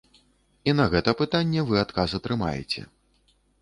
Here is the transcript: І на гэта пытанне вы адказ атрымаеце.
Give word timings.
І 0.71 0.75
на 0.79 0.85
гэта 0.95 1.15
пытанне 1.21 1.61
вы 1.71 1.81
адказ 1.85 2.19
атрымаеце. 2.23 2.81